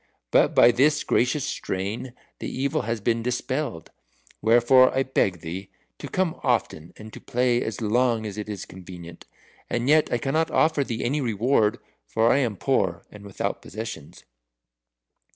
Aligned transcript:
But 0.31 0.55
by 0.55 0.71
this 0.71 1.03
gracious 1.03 1.45
strain 1.45 2.13
the 2.39 2.49
evil 2.49 2.81
has 2.89 2.99
been 2.99 3.21
dispelled. 3.21 3.91
Wherefore 4.41 4.91
I 4.97 5.03
beg 5.03 5.41
thee 5.41 5.69
to 5.99 6.07
come 6.09 6.39
often 6.41 6.91
and 6.97 7.13
to 7.13 7.21
play 7.21 7.61
as 7.61 7.81
long 7.81 8.25
as 8.25 8.35
is 8.35 8.65
convenient. 8.65 9.27
And 9.69 9.87
yet 9.87 10.11
I 10.11 10.17
cannot 10.17 10.49
offer 10.49 10.83
thee 10.83 11.03
any 11.03 11.21
reward, 11.21 11.77
for 12.07 12.31
I 12.33 12.39
am 12.39 12.57
poor 12.57 13.05
and 13.11 13.23
without 13.23 13.61
possessions." 13.61 14.23